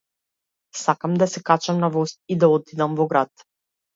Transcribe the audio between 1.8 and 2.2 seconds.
на воз